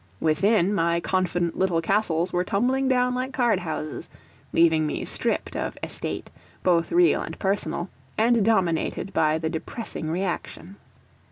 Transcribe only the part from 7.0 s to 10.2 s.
and personal, and dominated by the depressing